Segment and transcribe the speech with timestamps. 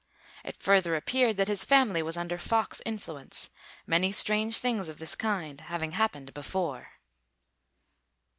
[0.43, 3.51] It further appeared that his family was under fox influence,
[3.85, 6.93] many strange things of this kind having happened before.